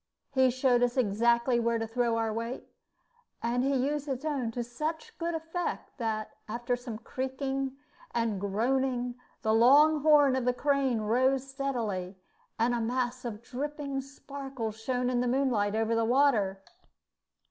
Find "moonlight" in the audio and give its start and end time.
15.27-15.75